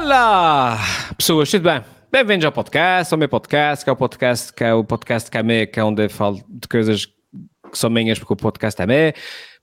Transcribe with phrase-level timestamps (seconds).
[0.00, 0.78] Olá,
[1.16, 1.82] pessoas, tudo bem?
[2.12, 5.36] Bem-vindos ao podcast, ao meu podcast, que é o podcast que é o podcast que
[5.36, 7.12] é meu, que é onde eu falo de coisas que
[7.72, 9.12] são minhas, porque o podcast é meu.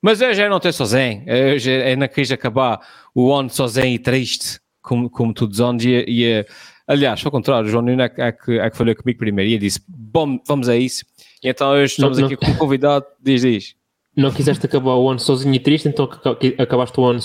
[0.02, 2.78] Mas hoje eu não estou sozinho, hoje eu não quis acabar
[3.14, 6.46] o ano sozinho e triste, como, como todos os anos, e, e
[6.86, 9.54] aliás, ao contrário, o João Nuno é, é, que, é que falou comigo primeiro, e
[9.54, 11.02] eu disse, bom, vamos a isso.
[11.42, 12.40] E então hoje estamos Não, aqui não.
[12.46, 13.74] com um convidado, diz, diz.
[14.14, 17.20] Não quiseste acabar o ano sozinho e triste, então aca- acabaste o ano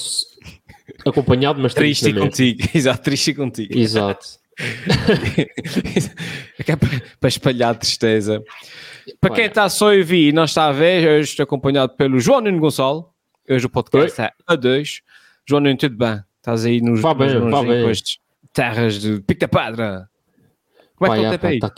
[1.05, 2.21] acompanhado, mas Triste e mesma.
[2.29, 3.77] contigo, exato, triste contigo.
[3.77, 4.25] Exato.
[6.67, 6.75] É é
[7.19, 8.43] para espalhar tristeza.
[9.19, 12.19] Para quem está só a ouvir e não está a ver, hoje estou acompanhado pelo
[12.19, 13.11] João Nuno Gonçalo.
[13.49, 15.01] Hoje o podcast é a dois.
[15.47, 16.21] João Nuno, tudo bem?
[16.37, 17.91] Estás aí nos, Vá bem, nos, vá bem.
[18.53, 20.09] terras de Pica Pedra.
[20.95, 21.55] Como é que está o tempo aí?
[21.55, 21.73] Está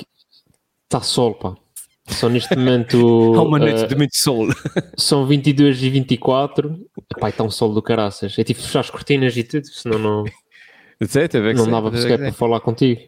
[0.90, 1.56] tá sol, pá.
[2.08, 2.98] Só neste momento
[3.38, 4.48] Há uma noite eh, de muito sol.
[4.98, 6.80] são 22 e 24.
[7.20, 8.38] Pá, está um sol do caraças.
[8.38, 10.24] Eu tive que fechar as cortinas e tudo, senão não,
[11.08, 13.02] Sei, que não dava teve sequer que para falar contigo.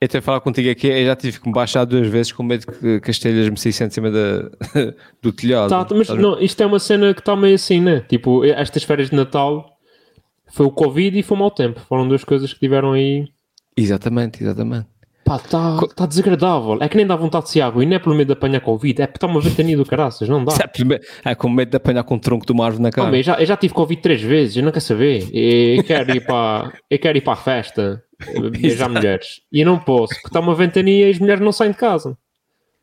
[0.00, 2.42] Eu tenho a falar contigo aqui, eu já tive que me baixar duas vezes com
[2.42, 4.50] medo que, que as telhas me saíssem de cima da,
[5.22, 5.68] do telhado.
[5.68, 8.00] Tá, mas não, isto é uma cena que está meio assim, né?
[8.00, 9.78] Tipo, estas férias de Natal
[10.50, 11.80] foi o Covid e foi o mau tempo.
[11.88, 13.28] Foram duas coisas que tiveram aí.
[13.76, 14.88] Exatamente, exatamente.
[15.24, 16.78] Pá, está tá desagradável.
[16.80, 17.82] É que nem dá vontade de ser água.
[17.82, 20.28] E não é pelo medo de apanhar Covid, é porque está uma ventania do caraças,
[20.28, 20.52] não dá.
[20.62, 23.16] É, primeiro- é com medo de apanhar com o tronco de uma árvore na cara.
[23.16, 25.28] Eu, já, eu já tive Covid três vezes, eu não quero saber.
[25.32, 28.02] Eu quero ir para, eu quero ir para a festa,
[28.50, 29.40] beijar mulheres.
[29.52, 32.16] E eu não posso, porque está uma ventania e as mulheres não saem de casa.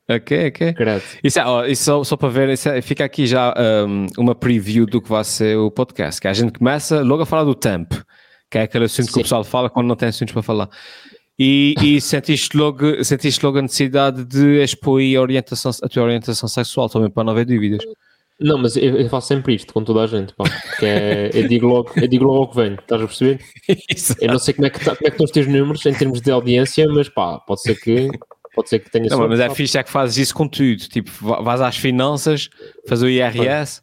[0.10, 0.74] Ok, ok.
[0.74, 1.04] Credo.
[1.24, 3.54] Isso, é, isso só, só para ver, é- fica aqui já
[3.88, 6.20] um, uma preview do que vai ser o podcast.
[6.20, 8.04] Que a gente começa logo a falar do tempo,
[8.50, 9.22] que é aquele assunto que o Sim.
[9.22, 10.68] pessoal fala quando não tem assuntos para falar.
[11.40, 16.50] E, e sentiste, logo, sentiste logo a necessidade de expor a, orientação, a tua orientação
[16.50, 17.80] sexual também, para não haver dúvidas.
[18.38, 20.44] Não, mas eu, eu faço sempre isto com toda a gente, pá.
[20.78, 23.40] Que é, eu, digo logo, eu digo logo o que venho, estás a perceber?
[23.90, 24.16] Isso.
[24.20, 25.94] Eu não sei como é, que tá- como é que estão os teus números em
[25.94, 28.10] termos de audiência, mas pá, pode ser que,
[28.56, 29.56] pode ser que tenha Não, sorte, mas é pá.
[29.56, 30.78] fixe é que fazes isso com tudo.
[30.90, 32.50] Tipo, va- vais às finanças,
[32.88, 33.82] faz o IRS,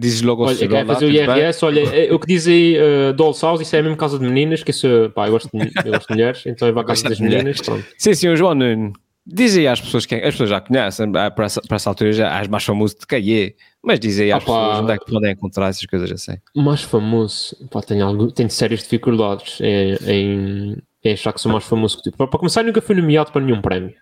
[0.00, 2.46] dizes logo ao Olha, "Olá, fazer o tudo bem?" IRS, olha, é, o que diz
[2.46, 5.48] aí uh, Doll's House, isso é mesmo casa de meninas, que isso, pá, eu gosto
[5.52, 7.84] de, eu gosto de mulheres, então eu vou à casa das meninas, pronto.
[7.98, 8.92] Sim, sim, o João Nuno.
[9.26, 12.12] Diz aí às pessoas que as pessoas já conhecem, ah, para essa, para essa altura
[12.12, 15.04] já és mais famoso de Caie, mas diz aí às Ah, pessoas onde é que
[15.12, 16.38] podem encontrar essas coisas assim.
[16.56, 21.64] Mais famoso, pá, tenho, algo, tenho sérias dificuldades em, em, em achar que sou mais
[21.64, 22.16] famoso que tu.
[22.16, 23.94] Para, para começar, nunca fui nomeado para nenhum prémio.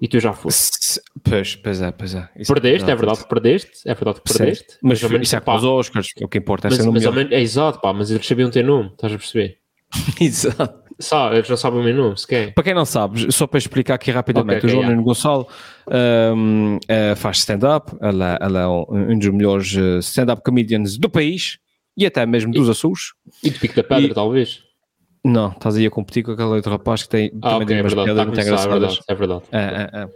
[0.00, 1.00] E tu já foste.
[1.24, 2.28] Pois, pois é, pois é.
[2.36, 4.78] Isso Perdeste, é verdade que perdeste, é verdade que perdeste.
[4.82, 7.32] Mas menos, isso é com os Oscars, o que importa é mas, ser mas menos,
[7.32, 9.58] é exato, pá, mas eles sabiam ter nome, estás a perceber?
[10.20, 10.86] Exato.
[10.98, 12.54] Sabe, eles já sabem o meu nome, sequer.
[12.54, 15.02] Para quem não sabe, só para explicar aqui rapidamente, Ok, ok, o João yeah.
[15.02, 15.46] Gonçalo
[16.34, 21.10] um, eh, faz stand-up, ela, ela é um, um dos melhores eh, stand-up comedians do
[21.10, 21.58] país
[21.96, 23.12] e até mesmo dos Açores.
[23.42, 24.65] E de Pico da Pedra, E- talvez.
[25.26, 27.76] Não, estás aí a competir com aquele outro rapaz que tem Ah, também ok, tem
[27.78, 28.78] é umas verdade, piadas muito é engraçadas.
[28.80, 29.42] verdade, é verdade.
[29.52, 30.08] É, é, é.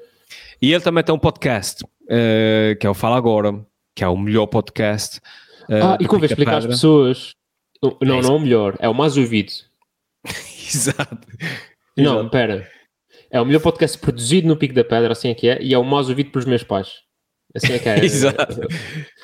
[0.63, 4.17] E ele também tem um podcast, eh, que é o Fala Agora, que é o
[4.17, 5.21] melhor podcast.
[5.69, 7.35] eh, Ah, e convém explicar às pessoas.
[7.83, 9.53] Não, É não, é o melhor, é o mais ouvido.
[10.73, 11.19] Exato.
[11.97, 12.31] Não, Exato.
[12.31, 12.69] pera.
[13.31, 15.79] É o melhor podcast produzido no Pico da Pedra, assim é que é, e é
[15.79, 16.89] o mais ouvido pelos meus pais.
[17.55, 17.99] Assim é que é.
[18.05, 18.61] Exato.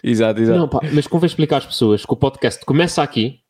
[0.03, 0.59] Exato, exato.
[0.59, 3.41] Não, pá, mas convém explicar às pessoas que o podcast começa aqui.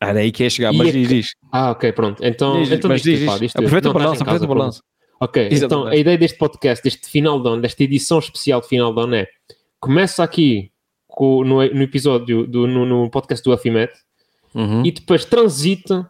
[0.00, 1.26] Era aí que ia chegar, mas é diz, diz.
[1.50, 2.22] Ah, ok, pronto.
[2.24, 3.56] Então, Diz, então mas diz, diz, diz.
[3.56, 4.82] Aproveita o balanço, aproveita o balanço.
[5.20, 8.94] Ok, então a ideia deste podcast, deste final de ano, desta edição especial de final
[8.94, 9.26] de ano é
[9.80, 10.70] começa aqui
[11.08, 13.90] com- no, no episódio, do, no, no podcast do Afimet
[14.54, 14.84] Uhum.
[14.84, 16.08] e depois transita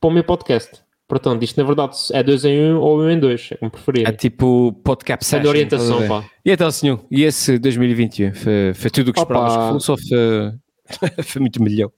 [0.00, 0.80] para o meu podcast.
[1.08, 3.70] Portanto, isto na verdade é dois em um ou um em dois, é como É
[3.70, 4.16] preferir.
[4.16, 6.08] tipo podcast session, orientação, a ver?
[6.08, 6.24] pá.
[6.44, 8.34] E então, senhor, e esse 2021?
[8.34, 9.70] Foi, foi tudo o que Opa.
[9.72, 10.52] fosse ou foi,
[11.24, 11.90] foi muito melhor?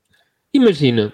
[0.52, 1.12] Imagina,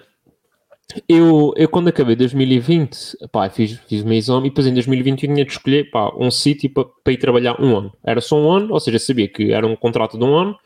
[1.09, 5.33] eu, eu quando acabei 2020, pá, fiz, fiz o meu exame e depois em 2021
[5.33, 7.93] tinha de escolher pá, um sítio para, para ir trabalhar um ano.
[8.03, 10.57] Era só um ano, ou seja, sabia que era um contrato de um ano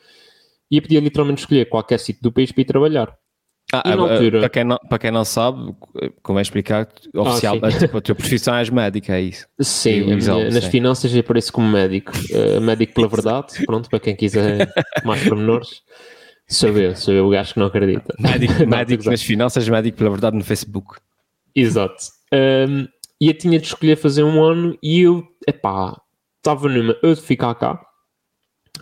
[0.69, 3.17] e eu podia literalmente escolher qualquer sítio do país para ir trabalhar.
[3.71, 4.39] Ah, ah, ah, altura?
[4.39, 5.75] para, quem não, para quem não sabe,
[6.23, 9.47] como é explicar, oficial, é tipo, a tua profissão és médica, é isso.
[9.59, 10.71] Sim, minha- exame, nas sim.
[10.71, 12.11] finanças eu apareço como médico.
[12.31, 14.67] Eh, médico pela verdade, pronto, para quem quiser
[15.05, 15.83] mais pormenores.
[16.49, 18.15] Sou eu, sou eu o gajo que não acredita.
[18.19, 19.11] Médico, Não, médico exato.
[19.11, 20.99] nas finanças, médico pela verdade no Facebook.
[21.55, 21.95] Exato.
[22.33, 22.87] Um,
[23.21, 25.95] e eu tinha de escolher fazer um ano e eu, epá,
[26.37, 27.79] estava numa eu de ficar cá,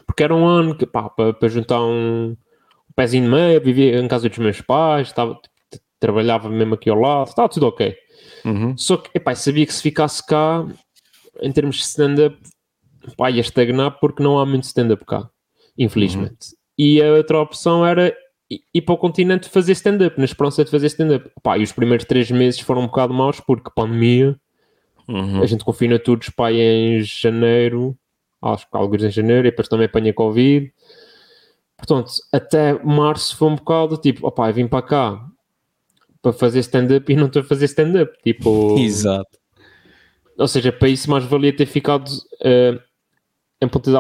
[0.06, 2.38] porque era um ano que, pá, para, para juntar um, um
[2.96, 5.38] pezinho de meio, vivia em casa dos meus pais, estava,
[6.00, 7.96] trabalhava mesmo aqui ao lado, estava tudo ok.
[8.46, 8.78] Uhum.
[8.78, 10.66] Só que, epá, sabia que se ficasse cá,
[11.42, 12.38] em termos de stand-up,
[13.18, 15.30] pá, ia estagnar porque não há muito stand-up cá,
[15.78, 16.56] infelizmente.
[16.78, 18.16] E a outra opção era
[18.74, 21.30] e para o continente fazer stand-up, na esperança de fazer stand-up.
[21.44, 24.40] Pá, e os primeiros três meses foram um bocado maus porque pandemia,
[25.08, 25.42] Uhum.
[25.42, 27.98] a gente confina todos pá, em janeiro,
[28.42, 30.70] acho que alguns em janeiro, e depois também apanha Covid.
[31.78, 35.26] Portanto, até março foi um bocado tipo, opá, vim para cá
[36.22, 38.12] para fazer stand-up e não estou a fazer stand-up.
[38.24, 39.38] Tipo, Exato.
[40.38, 42.10] ou seja, para isso mais valia ter ficado
[42.42, 42.78] eh,
[43.62, 44.00] em Ponta da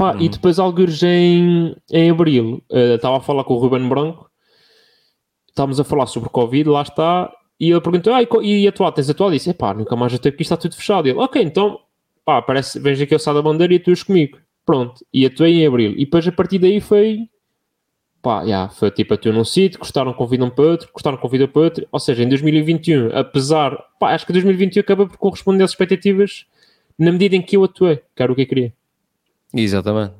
[0.00, 4.30] Pá, E depois alguns em, em Abril, eh, estava a falar com o Ruben Branco,
[5.46, 7.30] estávamos a falar sobre Covid, lá está,
[7.60, 9.34] e ele perguntou, ah, e e atuar, tens atuado?
[9.34, 11.06] Disse, pá, nunca mais até porque isto está tudo fechado.
[11.06, 11.80] E ele, ok, então,
[12.24, 14.38] pá, parece, vens aqui ao Sá da Bandeira e atuas comigo.
[14.64, 15.92] Pronto, e atuei em Abril.
[15.92, 17.28] E depois a partir daí foi,
[18.22, 21.86] pá, já, foi tipo, atuei num sítio, gostaram, convidam para outro, gostaram, convidam para outro.
[21.92, 26.46] Ou seja, em 2021, apesar, pá, acho que 2021 acaba por corresponder às expectativas
[26.98, 28.79] na medida em que eu atuei, que era o que eu queria.
[29.54, 30.14] Exatamente.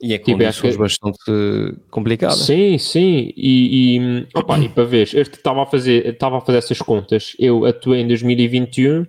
[0.00, 1.18] E é com Tipo, condições que- bastante
[1.90, 2.38] complicadas.
[2.38, 3.32] Sim, sim.
[3.36, 7.34] E, e, opa, e para ver, este estava a fazer, estava a fazer essas contas.
[7.38, 9.06] Eu atuei em 2021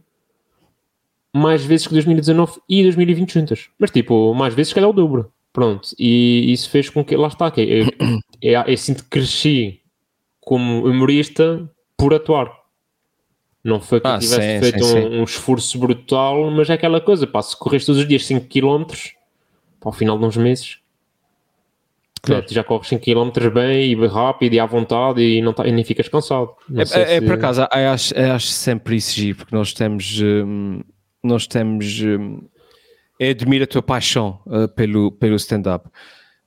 [1.34, 3.70] mais vezes que 2019 e 2020 juntas.
[3.78, 5.32] Mas tipo, mais vezes que calhar o dobro.
[5.54, 5.90] Pronto.
[6.00, 7.86] E isso fez com que, lá está, que eu,
[8.42, 9.82] eu, eu sinto que cresci
[10.42, 12.52] como humorista por atuar.
[13.64, 15.20] Não foi que eu Ah, tivesse sim, feito sim, um, sim.
[15.20, 18.86] um esforço brutal, mas é aquela coisa, pá, se corres todos os dias 5 km,
[19.80, 20.80] para o final de uns meses,
[22.22, 22.46] Claro.
[22.46, 25.72] tu já corres 5 km bem e rápido e à vontade e, não tá, e
[25.72, 26.50] nem ficas cansado.
[26.68, 29.56] Não É, é- é se- por acaso, eu acho, eu acho sempre isso giro, porque
[29.56, 30.82] nós temos, hum,
[31.24, 32.42] nós temos, hum,
[33.18, 35.88] eu admiro a tua paixão uh, pelo, pelo stand-up,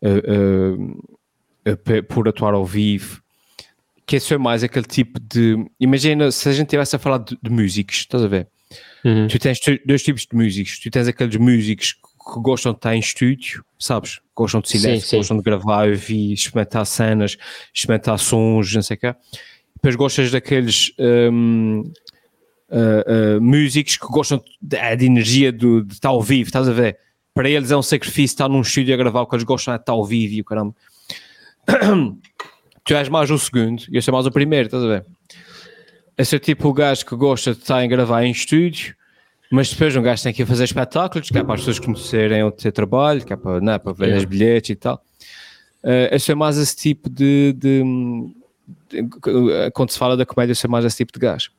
[0.02, 0.74] uh,
[1.70, 3.22] uh, por atuar ao vivo,
[4.06, 7.38] que isso é mais aquele tipo de, imagina se a gente estivesse a falar de,
[7.42, 8.46] de músicos, estás a ver?
[9.04, 9.26] Uhum.
[9.26, 10.78] Tu tens dois tipos de músicos.
[10.78, 14.20] Tu tens aqueles músicos que gostam de estar em estúdio, sabes?
[14.34, 17.36] Gostam de silêncio, gostam de gravar, ouvir, experimentar cenas,
[17.74, 19.14] experimentar sons, não sei o quê.
[19.76, 21.82] Depois gostas daqueles hum,
[22.70, 22.76] ah,
[23.36, 26.98] ah, músicos que gostam de, de energia do- de estar ao vivo, estás a ver?
[27.34, 29.78] Para eles é um sacrifício estar num estúdio a gravar, o que eles gostam é
[29.78, 30.74] de estar ao vivo e o caramba.
[32.84, 35.06] tu és mais o segundo e eu sou mais o primeiro, estás a ver?
[36.16, 38.94] Esse é tipo o gajo que gosta de estar a gravar em estúdio,
[39.52, 42.42] mas depois um gajo tem que ir fazer espetáculos, que é para as pessoas conhecerem
[42.42, 44.18] o teu trabalho, que é para, não é, para vender Yeah.
[44.18, 45.04] os bilhetes e tal.
[45.84, 47.82] Uh, eu sou mais esse tipo de, de-
[48.88, 51.50] de- Quando se fala da comédia, eu sou mais esse tipo de gajo.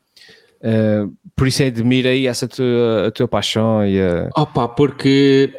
[0.59, 4.29] Uh, por isso admiro aí essa tua, a tua paixão e a.
[4.37, 5.53] Opa, porque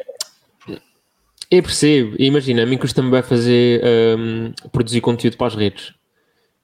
[1.51, 3.81] eu percebo, imagina, a mim custa-me bem fazer
[4.17, 5.93] hum, produzir conteúdo para as redes.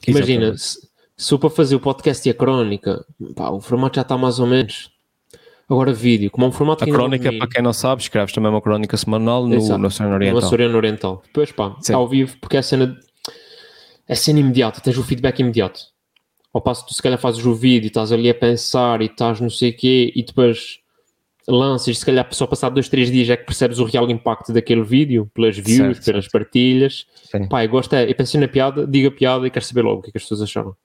[0.07, 0.62] Imagina, Exatamente.
[0.62, 4.18] se, se for para fazer o podcast e a crónica, pá, o formato já está
[4.18, 4.90] mais ou menos.
[5.71, 8.33] Agora vídeo, como é um formato A que não crónica, para quem não sabe, escreves
[8.33, 9.79] também uma crónica semanal no, Exato.
[9.79, 10.38] no Oriental.
[10.39, 11.23] Açoriano Oriental.
[11.25, 11.94] Depois, pá, Sim.
[11.94, 13.00] ao vivo, porque é cena,
[14.06, 15.79] é cena imediata, tens o feedback imediato.
[16.53, 19.39] Ao passo que tu se calhar fazes o vídeo, estás ali a pensar e estás
[19.39, 20.79] não sei o quê, e depois
[21.47, 24.83] lanças, se calhar só passar dois, três dias é que percebes o real impacto daquele
[24.83, 27.06] vídeo, pelas views, Certo, pelas partilhas.
[27.31, 27.47] Sim.
[27.47, 30.00] Pá, eu gosto é, eu pensei na piada, digo a piada e quero saber logo
[30.00, 30.75] o que é que as pessoas acharam.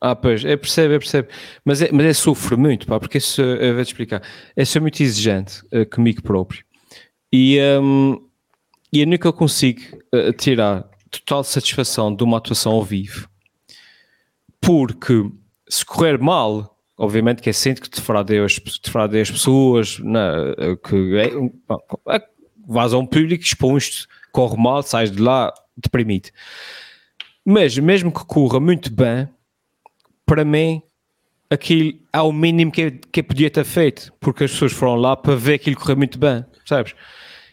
[0.00, 1.28] Ah, pois, eu percebo.
[1.64, 4.22] Mas é, mas é sofro muito, pá, porque isso, eu vou-te explicar.
[4.56, 6.64] Eu sou muito exigente eh, comigo próprio.
[7.32, 8.26] E, hum,
[8.92, 9.80] e eu nunca consigo
[10.14, 13.28] eh, tirar total satisfação de uma atuação ao vivo.
[14.60, 15.30] Porque
[15.68, 20.20] se correr mal, obviamente que é sempre que defraudei as, defraudei as pessoas, né,
[20.58, 21.52] eh, que é, um-
[22.08, 22.22] é,
[22.66, 26.30] vais a um público, expões-te, corre mal, sais de lá deprimido.
[27.44, 29.28] Mas mesmo que corra muito bem,
[30.30, 30.80] para mim,
[31.50, 35.34] aquilo é o mínimo que que podia ter feito, porque as pessoas foram lá para
[35.34, 36.94] ver aquilo correr muito bem, percebes?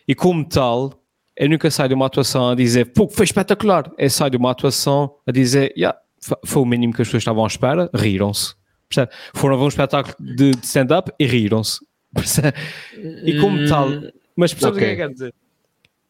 [0.08, 0.94] E como tal,
[1.36, 3.92] eu nunca saio de uma atuação a dizer, pô, foi espetacular.
[3.98, 5.98] Eu saio de uma atuação a dizer, yeah,
[6.46, 8.54] foi o mínimo que as pessoas estavam à espera, riram-se.
[8.88, 9.12] percebe?
[9.34, 11.80] Foram a ver um espetáculo de, de stand-up e riram-se.
[13.26, 13.90] E como tal,
[14.36, 15.34] mas percebes o que é que quero dizer?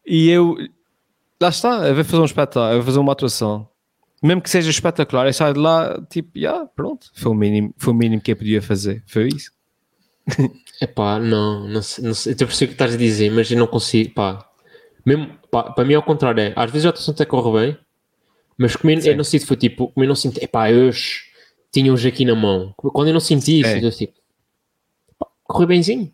[0.06, 0.54] E eu,
[1.40, 3.67] lá está, eu vou fazer um espetáculo, eu vou fazer uma atuação.
[4.22, 7.92] Mesmo que seja espetacular, eu saio de lá, tipo, yeah, pronto, foi o mínimo, foi
[7.92, 9.52] o mínimo que eu podia fazer, foi isso.
[10.82, 12.32] Epá, não, não sei, não sei.
[12.32, 14.44] Eu percebo o que estás a dizer, mas eu não consigo, pá.
[15.06, 17.78] Mesmo, pá, para mim ao contrário é, às vezes a atuação até corre bem,
[18.58, 19.10] mas como eu, Sim.
[19.10, 21.22] eu não sinto, foi tipo, como eu não sinto, epá, hoje
[21.72, 22.74] tinha hoje aqui na mão.
[22.76, 23.84] Quando eu não senti isso, É.
[23.84, 24.14] eu tipo,
[25.18, 26.12] pá, correu benzinho.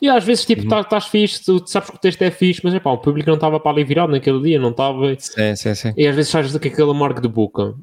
[0.00, 0.68] E às vezes, tipo, Uhum.
[0.68, 3.34] tá- estás fixe, tu sabes que o texto é fixe, mas epá, o público não
[3.34, 5.14] estava para ali virado naquele dia, não estava.
[5.18, 5.92] Sim, sim, sim.
[5.96, 7.74] E às vezes sais com aquele amargo de boca.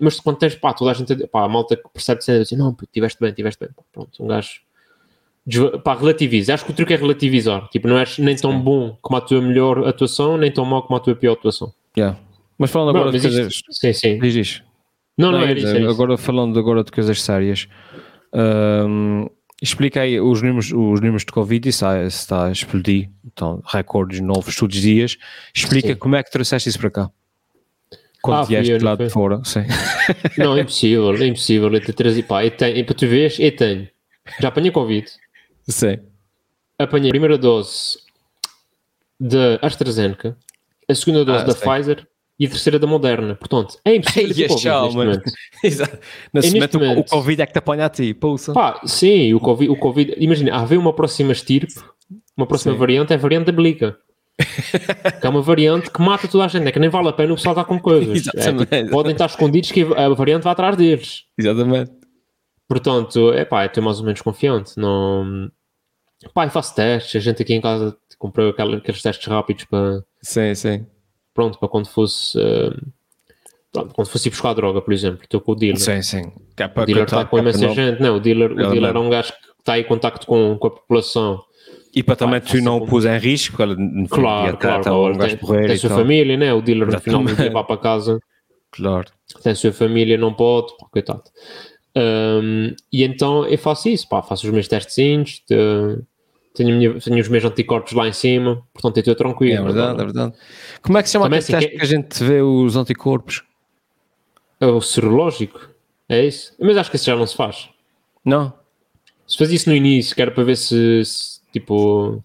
[0.00, 2.74] Mas quando tens, pá, toda a gente, pá, a malta que percebe de assim, não,
[2.92, 3.68] tiveste bem, tiveste bem.
[3.76, 4.60] Pá, Pronto, um gajo,
[5.82, 6.54] pá, relativiza.
[6.54, 7.68] Acho que o truque é relativizar.
[7.68, 8.58] Tipo, não és nem tão Sim.
[8.60, 11.72] bom como a tua melhor atuação, nem tão mau como a tua pior atuação.
[11.96, 12.16] Yeah.
[12.56, 13.62] Mas falando Não, agora mas de isto- coisas.
[13.70, 14.18] Sim, sim.
[14.20, 14.62] Diz, diz.
[15.18, 15.66] Não, não, Não, era isso.
[15.66, 15.94] dizer, Era isso.
[15.94, 17.66] agora falando agora de coisas sérias,
[18.32, 19.26] hum,
[19.62, 24.54] explica aí os números, os números de Covid, isso está, a explodir, então, recordes novos
[24.56, 25.16] todos os dias.
[25.54, 25.96] Explica Sim.
[25.96, 27.10] como é que trouxeste isso para cá.
[28.22, 29.60] Quando Ah, vieste de lá de fora, sim.
[30.36, 31.72] Não, é impossível, é impossível.
[31.72, 33.88] Eu te trazer, pá, eu tenho, e para tu veres, eu tenho.
[34.40, 35.08] Já apanhei Covid.
[35.68, 35.98] sim.
[36.80, 37.98] Apanhei a primeira dose
[39.20, 40.36] da AstraZeneca,
[40.88, 41.60] a segunda dose Ah, da sim.
[41.60, 42.06] Pfizer
[42.38, 43.34] e a terceira da Moderna.
[43.34, 45.30] Portanto, é impossível Ai, Covid tchau, momento.
[45.62, 45.98] Exato.
[46.32, 48.52] Momento, o- Covid é que te apanha a ti, pousa.
[48.52, 51.74] Pá, sim, o Covid, o COVID imagina, haver uma próxima estirpe,
[52.36, 52.78] uma próxima Sim.
[52.78, 53.98] variante, é a variante da Blica.
[55.20, 57.32] que é uma variante que mata toda a gente, é que nem vale a pena
[57.32, 58.22] o pessoal estar com coisas.
[58.70, 61.24] É, podem estar escondidos que a variante vai atrás deles.
[61.36, 61.90] Exatamente.
[62.68, 64.74] Portanto, é pá, eu estou mais ou menos confiante.
[64.76, 65.50] Não...
[66.32, 67.16] Pá, faço testes.
[67.16, 70.86] A gente aqui em casa comprou aqueles testes rápidos para, Sim, sim.
[71.38, 72.74] Pronto, para quando fosse, eh,
[73.72, 75.20] pronto, quando fosse ir buscar droga, por exemplo.
[75.22, 75.78] Estou com o dealer.
[75.78, 76.32] Sim, sim.
[76.56, 78.02] É O dealer está com é imensa gente.
[78.02, 80.70] Não, o dealer, o dealer é um gajo que está em contacto com, com a
[80.72, 81.40] população.
[81.94, 84.82] E para também tu não o faça pôs em risco, Claro, claro.
[84.82, 85.14] claro.
[85.14, 86.52] um Tem, tem a sua família, né?
[86.52, 88.18] O dealer no final vai para casa.
[88.72, 89.06] Claro.
[89.44, 91.22] tem a sua família, não pode, pá, coitado.
[91.96, 95.54] Um, e então eu faço isso, pá, faço os meus testezinhos, te-
[96.54, 99.54] tenho, minha- tenho os meus anticorpos lá em cima, portanto eu estou tranquilo.
[99.60, 100.34] É verdade, é Agora, verdade.
[100.82, 102.76] Como é que se chama Também aquele assim, teste que- que a gente vê os
[102.76, 103.42] anticorpos?
[104.60, 105.68] É o serológico,
[106.08, 106.54] é isso?
[106.58, 107.68] Mas acho que isso já não se faz.
[108.24, 108.52] Não?
[109.26, 112.22] Se fazia isso no início, que era para ver se, se, tipo,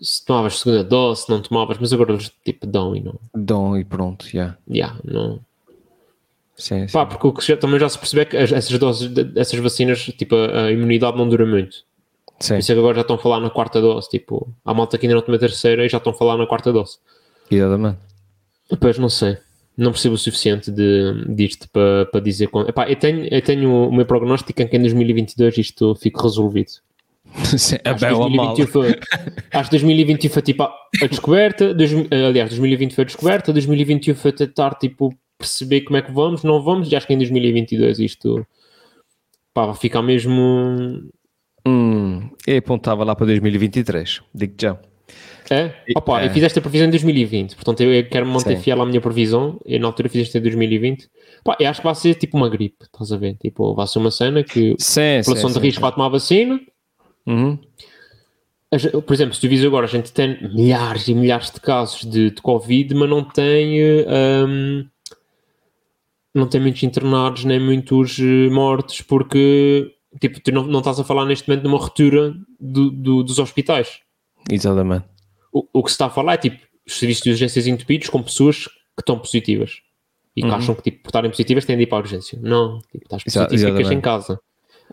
[0.00, 3.76] se tomavas segunda dose, se não tomavas, mas agora eles tipo dão e não, Dom
[3.76, 4.56] e pronto, já.
[4.70, 5.40] yeah, não.
[6.56, 6.92] Sim, sim.
[6.92, 9.58] Pá, porque o que já- também já se percebe é que as- essas doses, essas
[9.58, 11.78] vacinas, tipo, a, a imunidade não dura muito.
[12.40, 12.54] Sim.
[12.54, 14.08] Por isso é que agora já estão a falar na quarta dose.
[14.08, 16.46] Tipo, há malta que ainda não tomou a terceira e já estão a falar na
[16.46, 16.98] quarta dose.
[17.50, 17.98] Exatamente.
[18.70, 19.36] Depois não sei.
[19.76, 22.68] Não percebo o suficiente de, disto para, para dizer quando.
[22.68, 26.70] Epá, eu, tenho, eu tenho o meu prognóstico em que em 2022 isto fique resolvido.
[27.58, 28.54] Sim, é Acho que bem ou mal.
[28.54, 29.00] 2021 foi,
[29.52, 30.72] acho que 2020 foi tipo a,
[31.02, 31.74] a descoberta.
[31.74, 33.52] dois- aliás, 2020 foi a descoberta.
[33.52, 36.90] 2021 foi tentar tipo, perceber como é que vamos, não vamos.
[36.92, 38.46] E acho que em 2022 isto
[39.52, 41.02] pá, vai ficar mesmo.
[41.66, 44.78] Hum, eu apontava lá para 2023, digo já.
[45.50, 45.74] É?
[45.96, 46.26] Opa, É.
[46.26, 48.62] eu fiz esta previsão em 2020, portanto eu, eu quero manter Sim.
[48.62, 49.60] fiel à minha previsão.
[49.66, 51.08] Eu na altura fiz isto em 2020.
[51.44, 53.36] Pá, eu acho que vai ser tipo uma gripe, estás a ver?
[53.36, 55.60] Tipo, vai ser uma cena que Sim, a sim, população de sim.
[55.60, 56.60] risco vai tomar vacina.
[57.26, 57.58] Uhum.
[59.06, 62.30] Por exemplo, se tu vis agora, a gente tem milhares e milhares de casos de,
[62.30, 63.80] de Covid, mas não tem.
[64.48, 64.86] hum,
[66.34, 71.04] não tem muitos internados nem muitos eh, mortos, porque tipo, tu não, não estás a
[71.04, 74.00] falar neste momento de uma ruptura do- do- dos hospitais.
[74.50, 75.04] Exatamente.
[75.52, 78.22] o, o que se está a falar é tipo os serviços de urgências entupidos com
[78.22, 79.80] pessoas que estão positivas
[80.36, 80.54] e que Uhum.
[80.54, 82.38] acham que tipo, por estarem positivas têm de ir para a urgência.
[82.42, 83.94] Não, tipo, estás positivo, ficas exatamente.
[83.94, 84.40] em casa.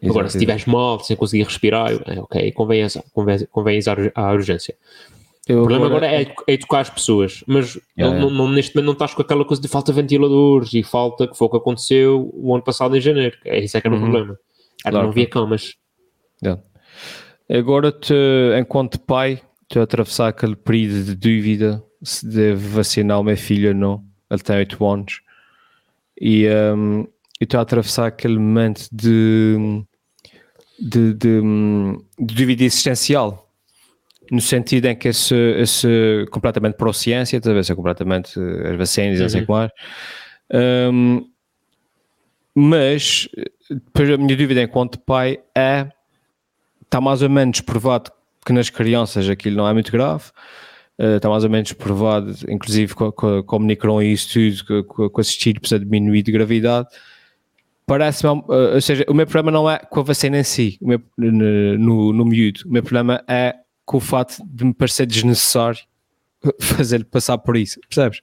[0.04, 4.32] Agora, se Exato, estiveres mal, sem conseguir respirar, é ok, convém, convém, convém ir à-
[4.32, 4.76] urgência.
[5.48, 8.86] Eu O problema agora é, é educar as pessoas, mas Yeah, não- não- neste momento
[8.86, 11.58] não estás com aquela coisa de falta de ventiladores e falta que foi o que
[11.58, 13.36] aconteceu o ano passado em janeiro.
[13.44, 14.02] É isso é que era Uhum.
[14.02, 14.38] o problema.
[14.84, 15.04] Claro.
[15.04, 15.76] não havia camas.
[16.44, 16.62] Yeah.
[17.50, 18.14] Agora, te,
[18.60, 23.70] enquanto pai, estou a atravessar aquele período de dúvida se devo vacinar o meu filho
[23.70, 24.04] ou não.
[24.30, 25.22] Ele tem 8 anos.
[26.20, 27.08] E um,
[27.40, 29.84] estou a atravessar aquele momento de,
[30.80, 33.50] de, de, hum, de dúvida existencial.
[34.32, 39.22] No sentido em que esse, esse completamente pró-ciência, talvez é completamente eh, as vacinas e
[39.24, 39.72] não sei o que mais.
[40.54, 41.26] Um,
[42.56, 43.28] mas
[43.70, 45.88] depois a minha dúvida enquanto pai é
[46.84, 48.12] está mais ou menos provado
[48.46, 50.26] que nas crianças aquilo não é muito grave
[50.98, 55.38] eh, está mais ou menos provado inclusive com, o Omicron e isso tudo com, esses
[55.38, 56.90] tipos a diminuir de gravidade
[57.86, 62.12] parece ou seja, o meu problema não é com a vacina em si meu, no,
[62.12, 63.56] no miúdo, o meu problema é
[63.86, 65.80] com o fato de me parecer desnecessário
[66.60, 68.22] fazer-lhe passar por isso, percebes?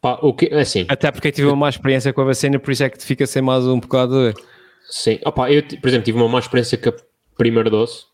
[0.00, 2.70] Pá, o que, assim, Até porque eu tive uma má experiência com a vacina, por
[2.70, 4.32] isso é que fica sem mais um bocado.
[4.32, 4.40] de-
[4.88, 5.18] sim.
[5.24, 6.94] Opa, eu, por exemplo, tive uma má experiência com a
[7.36, 8.04] primeira dose.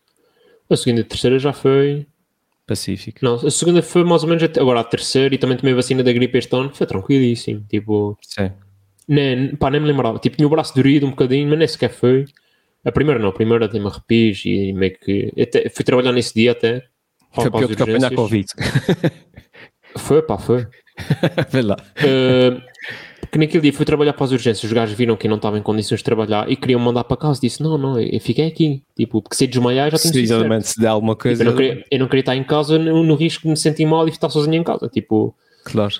[0.69, 2.07] A segunda e a terceira já foi
[2.67, 3.19] Pacífico.
[3.21, 5.75] Não, a segunda foi mais ou menos até- agora a terceira e também tomei a
[5.75, 7.63] vacina da gripe este ano, foi tranquilíssimo.
[7.69, 8.51] Tipo, Sim.
[9.07, 10.17] nem, pá, nem me lembrava.
[10.17, 12.25] Tipo, tinha o braço dorido um bocadinho, mas nem sequer foi.
[12.83, 15.31] A primeira não, a primeira tem-me arrepios e meio que.
[15.39, 16.83] até- fui trabalhar nesse dia até.
[17.31, 18.11] Foi pior que apanhar.
[18.15, 18.47] Covid.
[19.97, 20.65] Foi, pá, foi.
[21.97, 22.61] Uh,
[23.21, 25.57] porque naquele dia fui trabalhar para as urgências, os gajos viram que eu não estava
[25.57, 27.39] em condições de trabalhar e queriam mandar para casa.
[27.41, 28.83] Disse: Não, não, eu fiquei aqui.
[28.95, 31.43] Tipo, porque se desmaiar já tenho exatamente, se der alguma coisa.
[31.43, 33.57] Tipo, eu, não queria, eu não queria estar em casa no, no risco de me
[33.57, 34.87] sentir mal e estar sozinho em casa.
[34.87, 35.35] Tipo,
[35.65, 35.95] Claro.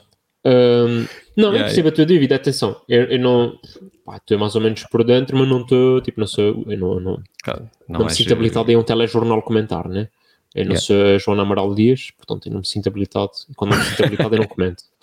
[0.46, 2.76] Um, não, Yeah, eu percebo a tua dúvida, atenção.
[2.88, 3.58] Eu, eu não.
[4.06, 6.00] Pá, estou mais ou menos por dentro, mas não estou.
[6.02, 6.64] Tipo, não sou.
[6.68, 10.08] Eu não, não, Claro, não, me és- sinto habilitado em um telejornal comentar, né?
[10.56, 10.82] Eu não Yeah.
[10.82, 13.32] sou a Joana Amaral Dias, portanto eu não me sinto habilitado.
[13.50, 14.84] E quando não me sinto habilitado, eu não comento.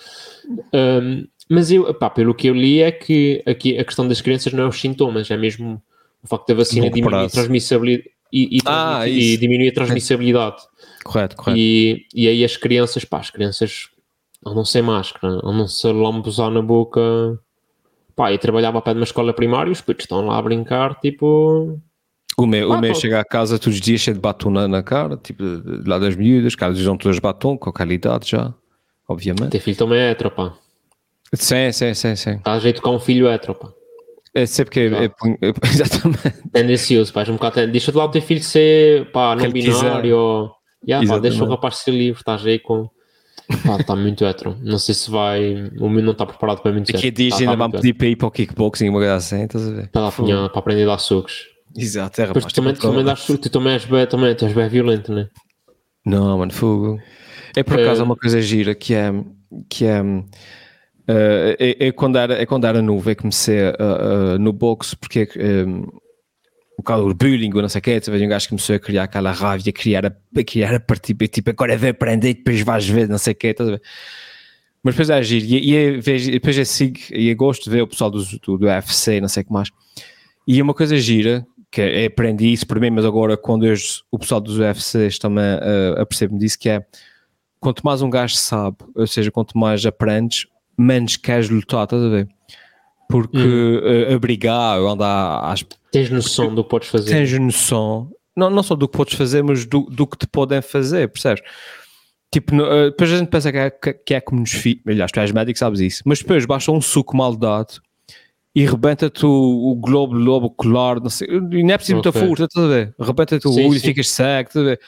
[0.75, 4.53] Um, mas eu, pá, pelo que eu li, é que aqui a questão das crianças
[4.53, 5.81] não é os sintomas, é mesmo
[6.21, 10.57] o facto da vacina diminuir a transmissibilidade e, e, Ah, e diminuir a transmissibilidade.
[11.05, 11.59] Correto, correto.
[11.59, 13.89] E, e aí as crianças, pá, as crianças
[14.45, 17.01] andam sem máscara, andam se a lambuzar na boca.
[18.17, 20.99] Pá, eu trabalhava a pé de uma escola primária os putos estão lá a brincar,
[21.01, 21.79] tipo.
[22.39, 24.67] O meu, Ah, o meu chega a casa todos os dias cheio de batom na,
[24.67, 25.43] na cara, tipo,
[25.87, 28.55] lá das miúdas, caras usam todas batom, com qualidade já,
[29.07, 29.51] obviamente.
[29.51, 30.55] Ter filho também é hétero, pá.
[31.35, 32.41] Sim, sim, sim, sim.
[32.45, 33.69] Dá jeito com um filho hétero, pá.
[34.35, 34.81] É sempre que.
[34.95, 36.49] Eu ponho- eu- exatamente.
[36.51, 37.23] Tendencioso, pá.
[37.29, 40.17] Um bocado ten- Deixa de lá o teu filho ser, pá, não binário.
[40.17, 40.51] Ou...
[40.89, 42.89] Yeah, pá, deixa o rapaz ser livre, estás aí com.
[43.67, 44.57] Pá, está muito hétero.
[44.63, 45.71] Não sei se vai.
[45.79, 47.13] O meu não está preparado para muito a hétero.
[47.15, 49.69] dias Tá- ainda tá vão pedir para ir para o kickboxing, uma coisa assim, estás
[49.69, 49.89] a ver?
[49.91, 51.52] Para, dar apanhar- para aprender a dar socos.
[51.77, 52.45] Exato, é rapaz.
[52.47, 55.29] tu também, tipo, também suco, tu também és bem, também, és bem violento, né?
[56.05, 57.01] Não, mano, fogo.
[57.57, 59.11] É por acaso Eh, uma coisa gira que é.
[59.69, 60.03] Que é
[61.09, 63.75] eh, é, é quando era, é quando era novo, é que comecei a-
[64.35, 65.87] a- no boxe, porque é, um,
[66.79, 69.31] o causa do bullying, não sei o quê, talvez um gajo começou a criar aquela
[69.33, 72.89] raiva, a criar a, a criar a partir, tipo, agora vem aprender e depois vais
[72.89, 73.83] ver, não sei o quê, estás a ver?
[74.83, 77.71] Mas depois é giro, e, e é- vejo- depois é sigo, e eu gosto de
[77.71, 79.69] ver o pessoal do, do, do UFC, não sei o que mais.
[80.49, 83.75] E é uma coisa gira, que é, aprendi isso por mim, mas agora quando eu,
[84.11, 86.85] o pessoal dos UFCs também uh, apercebo-me disso, que é
[87.59, 90.47] quanto mais um gajo sabe, ou seja, quanto mais aprendes,
[90.79, 92.29] menos queres lutar, estás a ver?
[93.09, 97.11] Porque uh, a brigar, ou andar às Tens noção do que podes fazer.
[97.11, 100.61] tens noção, não, não só do que podes fazer, mas do, do que te podem
[100.61, 101.43] fazer, percebes?
[102.31, 105.13] Tipo, eh, depois a gente pensa que é, que, que é como nos filhos, aliás,
[105.13, 107.75] tu és médico, sabes isso, mas depois basta um suco mal dado
[108.55, 112.21] e rebenta-te o, o globo lobo ocular, não sei, e não é preciso muita Ok.
[112.21, 112.95] força, estás a ver?
[113.01, 114.81] Rebenta-te o Sim, olho e ficas cego, estás a ver?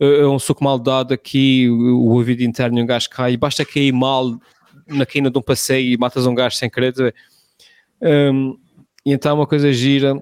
[0.00, 3.36] Eh, É um suco mal dado aqui, o, ouvido interno e um gajo cai, e
[3.36, 4.38] basta cair mal
[4.86, 8.32] na quina de um passeio e matas um gajo sem querer, estás a ver?
[8.32, 8.58] Um,
[9.04, 10.12] e então é uma coisa gira,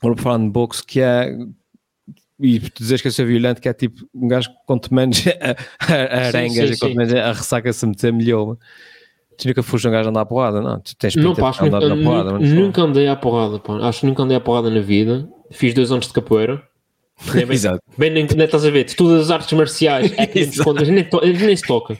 [0.00, 1.36] agora falar de boxe, que é
[2.40, 5.92] e tu dizes que eu sou violento, que é tipo um gajo quanto menos a,
[5.92, 8.56] a, a arengas quanto menos a ressaca se meter melhor.
[9.38, 10.80] Tu nunca foste um gajo a andar à porrada, não?
[10.80, 13.58] Tu tens Não, pá, acho que andar nunca, na porrada, nunca, nunca andei à porrada,
[13.58, 13.76] pá.
[13.88, 15.28] Acho que nunca andei à porrada na vida.
[15.50, 16.62] Fiz dois anos de capoeira.
[17.32, 17.80] Bem, Exato.
[17.96, 20.64] bem nem, nem estás a ver, de todas as artes marciais, é que Exato.
[20.64, 21.96] contas, nem, eles nem se tocam.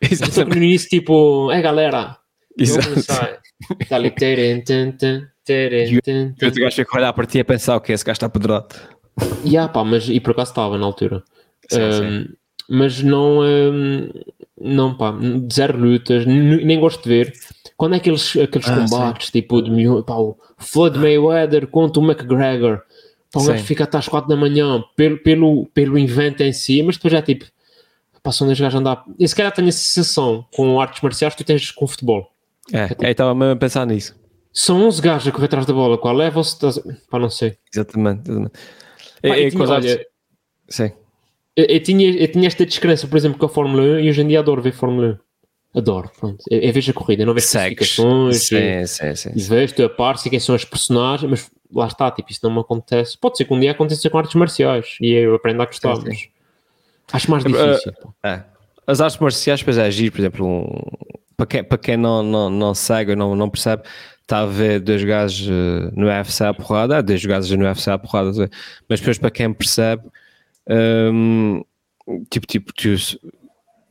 [0.00, 2.16] Eu toco no início, tipo, é galera,
[2.56, 2.98] Exato.
[3.80, 6.60] Está ali, terem, tan, tan, terem, tan, Eu tan.
[6.60, 8.68] gajo a olhar para ti a pensar o que esse gajo está pedrado.
[9.44, 11.22] E ah, pá, mas e por acaso estava na altura.
[11.68, 12.28] Sim, Um, sim.
[12.68, 14.08] Mas não, um,
[14.60, 15.14] não pá,
[15.52, 17.32] zero lutas, nem gosto de ver.
[17.76, 19.70] Quando é aqueles, aqueles Ah, combates, tipo, de
[20.06, 22.80] pá, o Floyd Mayweather contra o McGregor,
[23.32, 23.48] pá, um Sim.
[23.52, 27.12] gajo fica até às 4 da manhã pelo, pelo, pelo invento em si, mas depois
[27.14, 27.44] é tipo,
[28.32, 29.04] são dois gajos a andar.
[29.18, 32.30] E se calhar tenho a sensação com artes marciais que tu tens com futebol.
[32.72, 34.14] É, eu estava mesmo a pensar nisso.
[34.52, 36.56] São 11 gajos a correr atrás da bola, qual leva-se,
[37.10, 37.58] pá, não sei.
[37.74, 38.30] Exatamente.
[38.30, 38.52] exatamente.
[39.20, 40.06] Pá, É- é tinha- olha,
[40.68, 40.92] Sim.
[41.56, 44.22] Eu, eu tinha, eu tinha esta descrença, por exemplo, com a Fórmula 1 e hoje
[44.22, 45.20] em dia adoro ver Fórmula
[45.74, 45.78] 1.
[45.78, 46.42] Adoro, pronto.
[46.50, 47.96] Eu, eu vejo a corrida, não vejo Segues.
[47.96, 49.48] classificações e, Sim, sim, e sim.
[49.48, 52.60] vejo, a par, sei quem são os personagens, mas lá está, tipo, isso não me
[52.60, 53.18] acontece.
[53.18, 56.02] Pode ser que um dia aconteça com artes marciais e eu aprendo a gostar, Sim,
[56.02, 56.08] sim.
[56.08, 57.92] mas acho mais Uh, difícil.
[58.22, 58.42] É.
[58.86, 62.48] As artes marciais, depois é agir, por exemplo, um- para quem, para quem não, não,
[62.50, 63.82] não segue ou não, não percebe,
[64.22, 67.98] está a ver dois gajos eh, no UFC à porrada, dois gajos no UFC à
[67.98, 68.48] porrada,
[68.88, 70.04] mas depois para quem percebe,
[70.68, 71.62] hum,
[72.30, 72.72] tipo, tipo,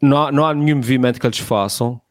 [0.02, 2.02] não, há, não há nenhum movimento que eles façam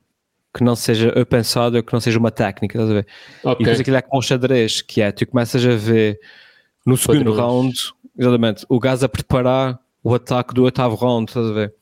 [0.55, 3.07] que não seja pensado ou que não seja uma técnica, estás a ver?
[3.44, 6.20] E Ok, depois aquilo é como um xadrez, que é, tu começas a ver
[6.85, 7.37] no segundo Padrões.
[7.37, 7.79] round,
[8.18, 11.75] exatamente, o gajo a preparar o ataque do oitavo round, estás a ver?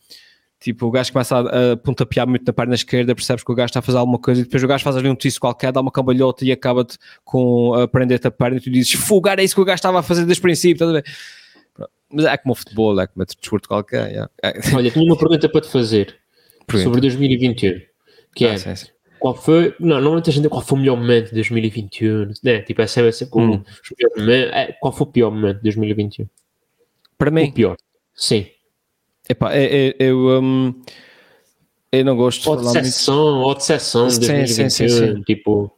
[0.60, 3.70] Tipo, o gajo começa a, a pontapear muito na perna esquerda, percebes que o gajo
[3.70, 5.80] está a fazer alguma coisa e depois o gajo faz ali um tiço qualquer, dá
[5.80, 9.54] uma cambalhota e acaba-te com a prender-te a perna e tu dizes, fuga, era isso
[9.54, 11.04] que o gajo estava a fazer desde o princípio, estás a ver?
[12.12, 14.08] Mas é como o futebol, é como outro desporto qualquer.
[14.10, 14.30] yeah.
[14.74, 16.16] Olha, tinha uma pergunta para te fazer
[16.66, 16.84] Pergunta.
[16.84, 17.80] sobre 2021,
[18.34, 18.86] que é, Ah, sim, sim.
[19.18, 22.62] qual foi, não, não muita gente qual foi o melhor momento de 2021, né?
[22.62, 23.46] Tipo, é sempre, é sempre Hum.
[23.48, 24.52] melhores momentos.
[24.54, 26.26] É, qual foi o pior momento de 2021?
[27.16, 27.76] Para O mim, pior,
[28.14, 28.46] sim.
[29.28, 30.82] epá, é- é- eu, hum,
[31.92, 33.12] eu não gosto de Ou de falar muito
[33.46, 35.22] ou de sessão de Sim, 2021, sim, sim, sim.
[35.22, 35.70] tipo,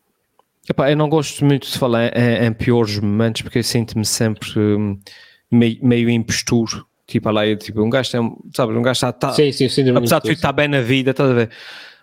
[0.71, 4.49] Epá, eu não gosto muito de falar em, em piores momentos porque eu sinto-me sempre
[4.59, 4.97] hum,
[5.53, 6.87] meio, meio imposturo.
[7.07, 9.69] Tipo, lá, eu, tipo, um gajo tem, um- sabe, um gajo está, tá, sim, sim,
[9.69, 11.51] síndrome apesar de tudo estar bem na vida, estás a ver?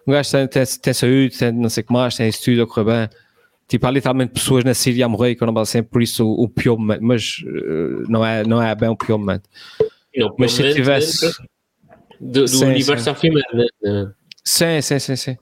[0.05, 2.63] um gajo tem, tem, tem saúde, tem não sei o que mais, tem isso tudo
[2.63, 3.09] a correr bem.
[3.67, 6.43] Tipo, há literalmente pessoas na Síria a morrer, que eu não sempre, por isso o,
[6.43, 9.47] o pior momento, mas uh, não, é, não é bem o pior momento.
[10.15, 11.31] Não, Mas se menos, tivesse-
[12.19, 13.09] Do, do Sim, universo sim.
[13.11, 14.11] afirmado, né?
[14.43, 15.37] Sim, sim, sim, sim.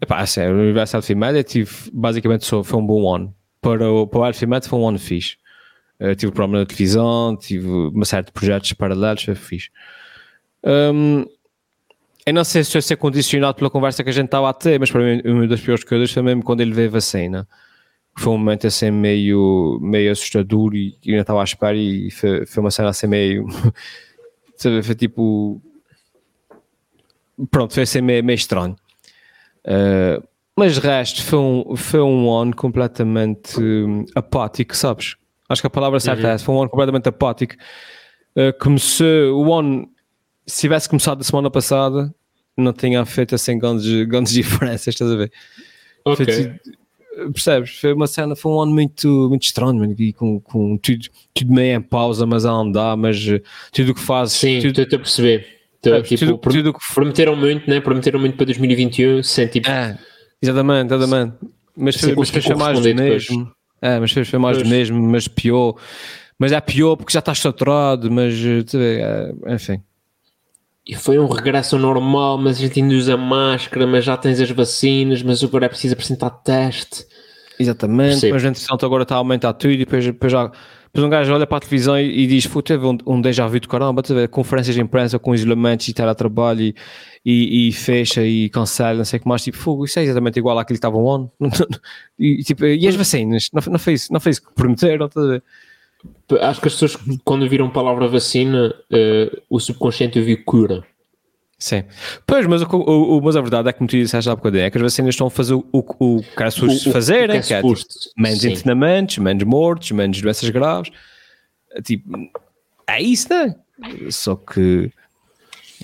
[0.00, 3.32] Epá, assim, o universo Alphimedia tive, basicamente só, foi um bom ano.
[3.60, 5.36] Para o, para o Alphimedia foi um ano fixe.
[6.02, 9.70] Eu tive programa na televisão, tive uma série de projetos paralelos, foi fixe.
[10.64, 11.24] Hum,
[12.26, 14.80] eu não sei se eu ser condicionado pela conversa que a gente estava a ter,
[14.80, 17.48] mas para mim uma das piores coisas foi mesmo quando ele veio a vacina.
[18.18, 22.46] Foi um momento assim meio, meio assustador e eu ainda estava à espera e foi,
[22.46, 23.46] foi uma cena assim meio...
[24.56, 25.62] sabe, foi tipo...
[27.50, 28.76] Pronto, foi assim meio, meio estranho.
[29.64, 30.22] Uh,
[30.56, 35.16] mas de resto foi um, foi um ano completamente hum, apático, sabes?
[35.52, 37.54] Acho que a palavra certa é essa, foi um ano completamente apático.
[38.34, 39.88] Uh, o ano,
[40.46, 42.14] se tivesse começado a semana passada,
[42.56, 45.32] não tinha feito assim grandes, grandes diferenças, estás a ver?
[46.04, 46.24] Ok.
[46.24, 47.78] Foi tudo- percebes?
[47.78, 51.52] Foi uma cena, foi um ano muito, muito estranho, mano, e com, com tudo, tudo
[51.52, 54.96] meio em pausa, mas a andar, mas uh, tudo o que fazes, Sim, tudo, estou
[54.96, 55.62] a perceber.
[55.82, 57.80] Tipo, tudo, tudo que Prometeram muito, né?
[57.80, 59.68] Prometeram muito para 2021, sem tipo.
[59.68, 59.98] É,
[60.40, 61.36] exatamente, exatamente.
[61.76, 63.52] Mas Sem foi, mas foi mais do mesmo.
[63.82, 64.68] É, mas foi, foi mais Pois.
[64.68, 65.74] do mesmo, mas pior.
[66.38, 68.64] Mas é pior porque já estás saturado, mas eh,
[69.44, 69.82] é, enfim.
[70.86, 74.50] E foi um regresso normal, mas a gente ainda usa máscara, mas já tens as
[74.50, 77.04] vacinas, mas agora é preciso apresentar teste.
[77.58, 78.34] Exatamente, Percebo.
[78.34, 81.46] mas entretanto agora está a aumentar tudo e depois, depois, já, depois um gajo olha
[81.46, 84.26] para a televisão e, e diz: teve um, um déjà vu de caramba, tu vê,
[84.26, 86.74] conferências de imprensa com isolamentos e teletrabalho e,
[87.24, 90.38] e, e fecha e cancela, não sei o que mais, tipo, fogo, isso é exatamente
[90.38, 91.28] igual àquilo que estava on.
[92.18, 93.48] e, tipo, e as vacinas?
[93.52, 95.42] Não, não, fez, não fez o que prometeram, estás a ver?
[96.40, 100.82] Acho que as pessoas, quando viram a palavra vacina, eh, o subconsciente ouviu cura.
[101.58, 101.84] Sim.
[102.26, 104.64] Pois, mas, o, o, o- mas a verdade é que, como tu disseste há bocadinho,
[104.64, 106.92] é que as vacinas estão a fazer o, o, o que as pessoas O- o-
[106.92, 108.10] fazerem, que é é tipo, suposto.
[108.18, 110.90] menos internamentos, menos mortes, menos doenças graves.
[111.70, 112.10] É Tipo,
[112.88, 113.54] é isso, né?
[114.10, 114.90] Só que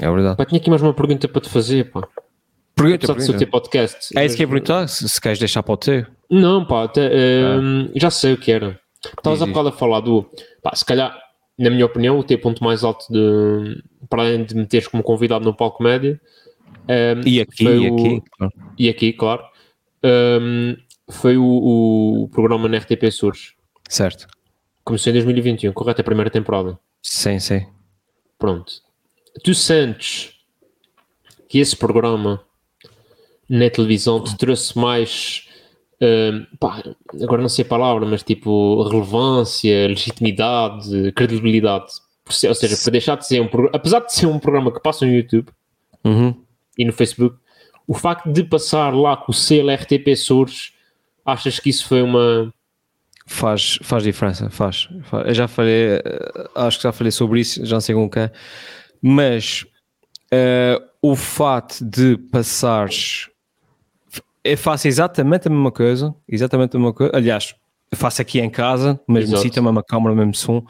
[0.00, 0.36] é verdade.
[0.36, 2.06] Pá, tinha aqui mais uma pergunta para te fazer, pá.
[2.74, 3.38] Pergunta, Apesar de ser o pergunta.
[3.38, 4.18] teu podcast.
[4.18, 6.06] É isso que é perguntar, se, se queres deixar para o teu.
[6.30, 8.78] Não, pá, até, ehm, já sei o que era.
[9.04, 10.30] Estavas há Diz, bocado a falar do.
[10.62, 11.16] Pá, se calhar,
[11.58, 13.82] na minha opinião, o teu ponto mais alto de.
[14.08, 16.20] Para além de me teres como convidado no palco médio.
[16.86, 18.22] ehm, E aqui, foi e o- aqui.
[18.36, 18.52] claro.
[18.78, 19.42] E aqui, claro.
[20.02, 20.76] ehm,
[21.10, 23.54] foi o, o programa na RTP Surge.
[23.88, 24.26] Certo.
[24.84, 26.00] Começou em 2021, correto?
[26.00, 26.78] A primeira temporada.
[27.02, 27.66] Sim, sim.
[28.38, 28.72] Pronto.
[29.42, 30.32] Tu sentes
[31.48, 32.40] que esse programa
[33.48, 35.46] na televisão te trouxe mais.
[36.00, 36.82] hum, pá,
[37.22, 41.86] agora não sei a palavra, mas tipo relevância, legitimidade, credibilidade.
[42.26, 45.06] Ou seja, para deixar de ser um programa, apesar de ser um programa que passa
[45.06, 45.48] no YouTube
[46.04, 46.34] Uhum.
[46.78, 47.36] e no Facebook,
[47.86, 50.72] o facto de passar lá com o selo RTP Surge,
[51.24, 52.52] achas que isso foi uma.
[53.26, 55.26] Faz, faz diferença, faz, faz.
[55.26, 58.30] Eu já falei, eh, acho que já falei sobre isso, já não sei com quem,
[59.02, 59.66] mas
[60.30, 63.28] eh, o fato de passares,
[64.44, 67.54] eu faço exatamente a mesma coisa, exatamente a mesma coisa, aliás,
[67.94, 69.42] faço aqui em casa, mesmo Exato.
[69.42, 70.64] sítio, a mesma câmara, mesmo som,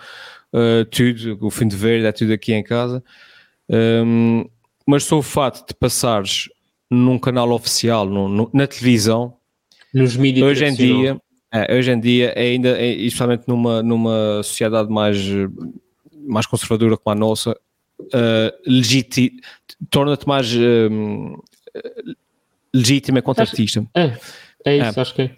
[0.53, 3.03] eh, tudo, o fim de verde é tudo aqui em casa,
[3.71, 4.49] Hum,
[4.87, 6.49] mas só o fato de passares
[6.91, 9.35] num canal oficial, no- no- na televisão,
[9.93, 11.21] Nos mídias hoje em dia,
[11.53, 15.19] é, hoje em dia, é ainda, é, especialmente numa, numa sociedade mais,
[16.27, 17.55] mais conservadora como a nossa,
[18.67, 19.33] legiti-
[19.91, 20.89] torna-te mais eh,
[22.75, 23.87] legítima enquanto Acho- artista.
[23.95, 24.19] É,
[24.65, 25.31] é isso, acho que é.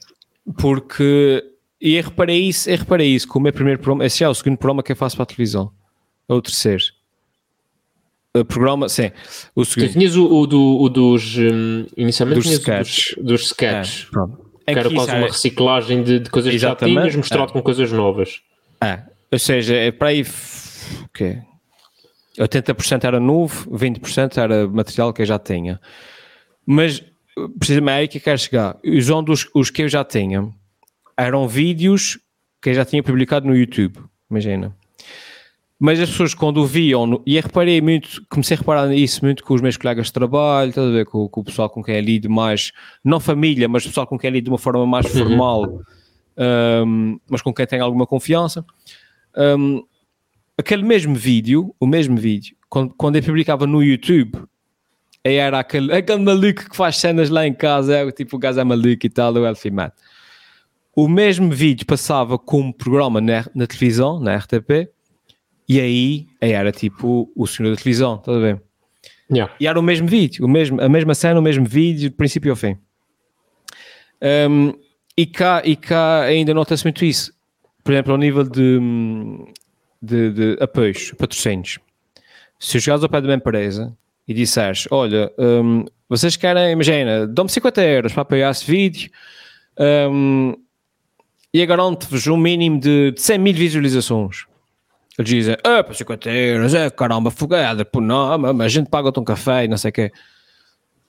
[0.58, 1.44] Porque,
[1.80, 4.34] e eu reparei isso, eu reparei isso, que o meu primeiro programa, esse é o
[4.34, 5.70] segundo programa que eu faço para a televisão,
[6.28, 6.82] é o terceiro.
[8.36, 9.10] O programa, sim,
[9.56, 9.92] o Tu segundo.
[9.92, 11.36] tinhas o, o do, o dos.
[11.36, 13.14] hum, inicialmente Dos o sketches.
[13.16, 14.06] Dos, dos sketches.
[14.06, 14.36] É, pronto.
[14.64, 16.98] que era quase uma é- reciclagem de, de coisas que já Exatamente.
[17.00, 17.52] tinhas misturado É.
[17.52, 18.40] com coisas novas.
[18.80, 21.42] É, ou seja, é para aí o quê?
[22.40, 25.80] 80% era novo, 20% era material que eu já tinha.
[26.64, 27.02] Mas
[27.58, 28.76] precisamente é aí que eu quero chegar.
[28.84, 30.48] Os, os, os que eu já tinha
[31.16, 32.18] eram vídeos
[32.62, 33.98] que eu já tinha publicado no YouTube,
[34.30, 34.74] imagina.
[35.78, 39.54] Mas as pessoas quando viam, e eu reparei muito, comecei a reparar isso muito com
[39.54, 42.28] os meus colegas de trabalho, a ver, com, com o pessoal com quem é lido
[42.28, 42.70] mais,
[43.02, 45.80] não família, mas o pessoal com quem é lido de uma forma mais formal,
[46.86, 48.62] um, mas com quem tem alguma confiança.
[49.34, 49.82] Um,
[50.60, 54.42] aquele mesmo vídeo, o mesmo vídeo, quando, quando eu publicava no YouTube,
[55.24, 58.60] aí era aquele, aquele maluco que faz cenas lá em casa, é, tipo o gajo
[58.60, 59.94] é maluco e tal, o Elfie Matt.
[60.94, 64.88] O mesmo vídeo passava como programa na, na televisão, na RTP,
[65.68, 68.62] e aí, aí era tipo o senhor da televisão, estás a ver?
[69.32, 69.54] Yeah.
[69.60, 72.50] E era o mesmo vídeo, o mesmo, a mesma cena, o mesmo vídeo, de princípio
[72.50, 72.76] ao fim.
[74.50, 74.74] Um,
[75.16, 77.32] e, cá, e cá ainda nota-se muito isso.
[77.84, 78.78] Por exemplo, ao nível de,
[80.00, 81.78] de, de apoios, patrocínios.
[82.58, 87.50] Se chegares ao pé de uma empresa e disseres, olha, um, vocês querem, imagina, dão-me
[87.50, 89.10] 50 euros para apoiar esse vídeo
[90.10, 90.54] um,
[91.52, 94.44] e garanto-vos um mínimo de, de 100 mil visualizações.
[95.18, 99.18] Eles dizem, ah, para 50 euros, é caramba, fogada, pô, não, mas a gente paga-te
[99.18, 100.12] um café e não sei o quê.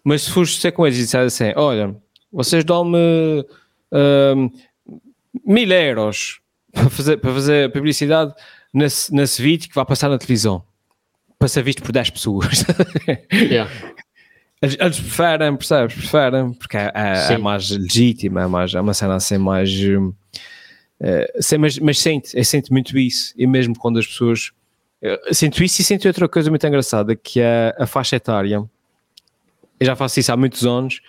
[0.03, 1.95] Mas se fores ser com eles e disseres assim, olha,
[2.31, 3.45] vocês dão-me
[3.91, 4.49] um,
[5.45, 8.33] mil euros para fazer, para fazer publicidade
[8.73, 10.63] nesse, nesse vídeo que vai passar na televisão
[11.37, 12.63] para ser visto por 10 pessoas.
[13.33, 13.69] Yeah.
[14.61, 15.95] Eles, eles preferem, percebes?
[15.95, 19.71] Preferem, porque é, é, é mais legítima, é, mais, é uma cena assim mais.
[19.71, 20.13] hum,
[20.99, 24.51] eh, sei, mas, mas sente, eu sinto muito isso, e mesmo quando as pessoas.
[25.31, 28.63] sinto isso e sinto outra coisa muito engraçada que é a faixa etária.
[29.79, 31.01] Eu já faço isso há muitos anos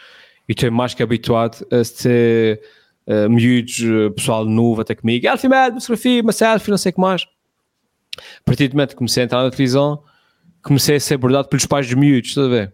[0.48, 2.62] e estou mais que habituado a ter
[3.06, 5.26] uh, miúdos, eh, pessoal novo até comigo.
[5.28, 7.26] Uma fotografia, uma selfie, não sei o que mais.
[8.18, 10.02] A partir do momento que comecei a entrar na televisão,
[10.62, 12.72] comecei a ser abordado pelos pais dos miúdos, estás a ver?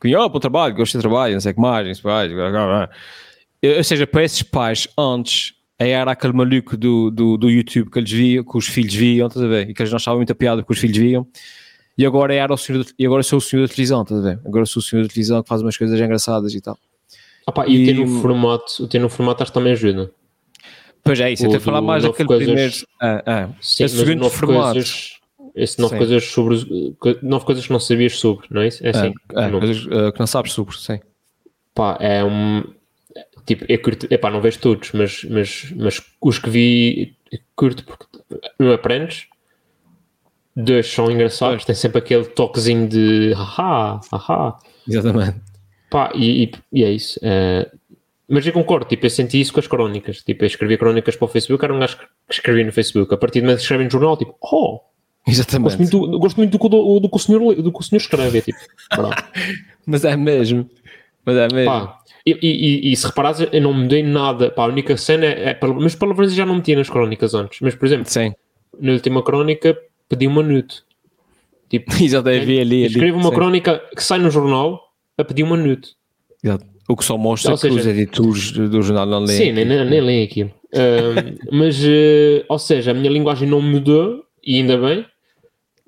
[0.00, 2.14] Que, oh, bom trabalho, gosto de trabalho, não sei o que mais, não sei o
[2.14, 2.32] mais.
[2.32, 2.90] blá, blá,
[3.76, 8.10] Ou seja, para esses pais, antes, era aquele maluco do, do, do YouTube que eles
[8.10, 9.70] viam, que os filhos viam, estás a ver?
[9.70, 11.26] E que eles não achavam muita piada que os filhos viam.
[11.96, 14.40] E agora, era o senhor, e agora sou o senhor da televisão, estás a ver?
[14.46, 16.78] Agora sou o senhor da televisão que faz umas coisas engraçadas e tal.
[17.46, 20.10] Opa, e, o ter E- no formato, o ter no formato acho que também ajuda.
[21.02, 22.74] Pois é isso, eu tenho a falar mais daquele Coisas- primeiro.
[23.00, 23.48] Ah, ah.
[23.60, 24.72] Sim, Esse segundo formato.
[24.74, 25.18] coisas,
[25.54, 25.98] esse nove Sim.
[25.98, 26.56] coisas sobre
[27.22, 28.86] nove coisas que não sabias sobre, não é isso?
[28.86, 29.14] É assim.
[29.34, 29.66] Ah, ah, o nome.
[29.66, 31.00] coisas ah, que não sabes sobre, sim.
[31.74, 32.62] Pá, é um.
[33.46, 37.16] Tipo, eu curto, epá, não vejo todos, mas, mas, mas os que vi
[37.56, 38.06] curto porque
[38.58, 39.26] não aprendes.
[40.54, 44.58] Dois são engraçados, tem sempre aquele toquezinho de haha, haha.
[44.86, 45.40] Exatamente.
[45.88, 47.18] Pá, e, e- e é isso.
[47.22, 47.70] é,
[48.30, 50.22] mas eu concordo, tipo, eu senti isso com as crónicas.
[50.22, 53.12] Tipo, eu escrevia crónicas para o Facebook, era um gajo que escrevia no Facebook.
[53.12, 54.80] A partir do momento que escreve no jornal, tipo, oh,
[55.26, 55.76] Exatamente.
[55.76, 57.82] gosto muito, do- gosto muito do, que o- do, que o senhor, do que o
[57.82, 58.38] senhor escreve.
[58.38, 58.58] É tipo.
[59.86, 60.68] Mas é mesmo.
[61.24, 61.70] Mas é mesmo.
[61.70, 64.50] Pá, e, e, e- se reparares, eu não mudei nada.
[64.50, 65.50] Pá, a única cena é.
[65.50, 67.60] é mas palavrões eu já não metia nas crónicas antes.
[67.60, 68.32] Mas, por exemplo, Sim.
[68.78, 69.76] na última crónica
[70.08, 70.82] pedi uma nude.
[71.68, 72.84] Tipo, Exato, eu vi ali.
[72.84, 72.86] ali.
[72.86, 73.34] escrevo uma Sim.
[73.34, 75.90] crónica que sai no jornal a pedir uma nude.
[76.42, 76.66] Exato.
[76.90, 79.38] O que só mostra Ou que seja- os editores do jornal não leem.
[79.38, 80.52] Sim, nem, nem, leem aquilo.
[80.74, 85.06] Ahm, mas, eh, ou seja, a minha linguagem não mudou, e ainda bem.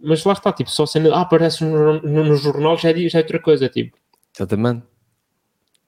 [0.01, 1.13] Mas lá está, tipo, só sendo.
[1.13, 3.97] Ah, aparece no, no, no jornal já é, já é outra coisa, tipo.
[4.33, 4.85] Exatamente.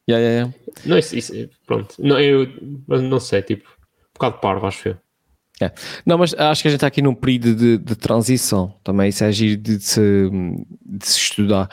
[0.09, 0.55] Yeah, yeah, yeah.
[0.85, 1.95] Não, isso, isso pronto.
[1.99, 2.49] Não, eu
[2.89, 4.97] não sei, tipo, um bocado parvo, acho eu.
[5.61, 5.71] É.
[6.05, 9.23] Não, mas acho que a gente está aqui num período de, de transição também, isso
[9.23, 10.29] é giro de, de se,
[10.85, 11.69] de se estudar,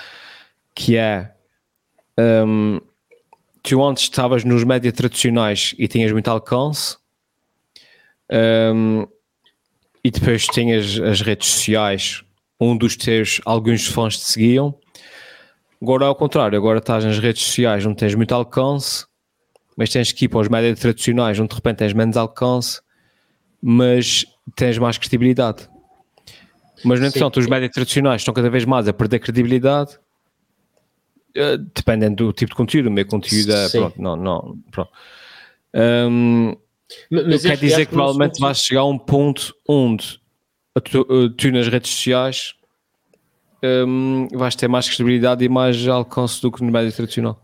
[0.76, 1.34] que é
[2.46, 2.80] hum,
[3.64, 6.98] tu antes estavas nos médias tradicionais e tinhas muito alcance
[8.74, 9.08] hum,
[10.04, 12.24] e depois tinhas as redes sociais
[12.60, 14.76] onde os teus alguns fãs te seguiam
[15.82, 19.06] agora ao contrário, agora estás nas redes sociais onde tens muito alcance
[19.78, 22.82] mas tens que ir para os médias tradicionais onde de repente tens menos alcance
[23.62, 25.70] mas tens mais credibilidade.
[26.84, 30.00] Mas, no entanto, os médias tradicionais estão cada vez mais a perder credibilidade,
[31.76, 32.88] dependendo do tipo de conteúdo.
[32.88, 34.92] O meu conteúdo é, pronto, não, não, pronto.
[35.74, 36.56] Hum,
[37.10, 40.20] Mas, quer dizer que provavelmente vais chegar a um ponto onde
[40.84, 42.54] tu, eh, tu nas redes sociais
[43.64, 47.42] hum, vais ter mais credibilidade e mais alcance do que no médio tradicional.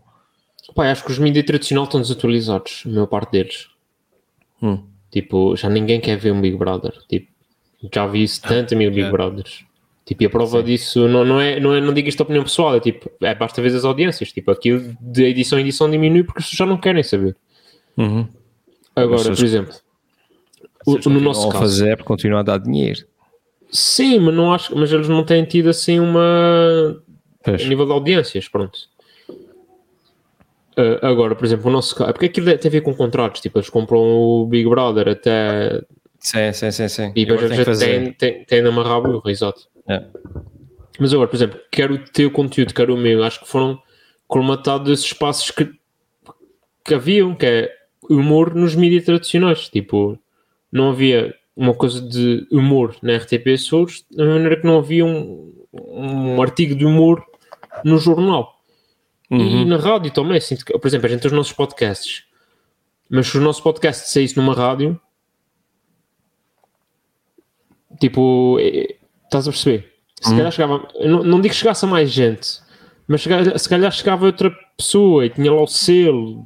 [0.74, 3.68] Pá, acho que os mídias tradicionais estão desatualizados, a maior parte deles.
[4.62, 4.84] Hum.
[5.10, 6.92] Tipo, já ninguém quer ver um Big Brother.
[7.08, 7.28] Tipo,
[7.92, 9.16] já vi isso tanto mil Big yeah.
[9.16, 9.64] Brothers.
[10.08, 12.42] Tipo, e a prova disso não, não, é, não, é, não digo isto a opinião
[12.42, 14.32] pessoal, é tipo, é basta ver as audiências.
[14.32, 17.36] Tipo, aquilo de edição em edição diminui porque as pessoas já não querem saber.
[17.94, 18.26] Uhum.
[18.96, 19.74] Agora, por exemplo,
[20.86, 23.00] o- no nosso caso, fazer para continuar a dar dinheiro.
[23.70, 27.02] sim, mas não acho, mas eles não têm tido assim uma
[27.44, 27.66] Pois.
[27.68, 28.78] nível de audiências, pronto.
[30.78, 33.58] Uh, agora, por exemplo, o nosso caso, porque aquilo tem a ver com contratos, tipo,
[33.58, 35.82] eles compram o Big Brother até
[36.20, 37.12] Sim, sim, sim, sim.
[37.14, 37.86] e depois tem fazer.
[37.86, 39.60] têm, têm, têm de amarrar burra, exato.
[39.88, 40.04] É.
[40.98, 43.80] Mas agora, por exemplo, quer o teu conteúdo, quer o meu, acho que foram
[44.26, 45.70] colmatados esses espaços que,
[46.84, 47.72] que haviam, que é
[48.10, 49.68] humor nos mídias tradicionais.
[49.68, 50.18] Tipo,
[50.70, 55.04] não havia uma coisa de humor na RTP Açores, da mesma maneira que não havia
[55.04, 57.24] um, um artigo de humor
[57.84, 58.58] no jornal.
[59.30, 59.64] E Uhum.
[59.66, 62.24] na rádio também, que, por exemplo, a gente tem os nossos podcasts,
[63.10, 64.98] mas se o nosso podcast saísse numa rádio,
[68.00, 68.97] tipo, eh,
[69.28, 69.92] estás a perceber?
[70.20, 72.60] Se calhar chegava, não, não digo que chegasse a mais gente,
[73.06, 76.44] mas chega- se calhar chegava outra pessoa e tinha lá o selo.